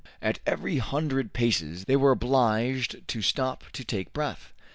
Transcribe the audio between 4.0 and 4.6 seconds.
breath.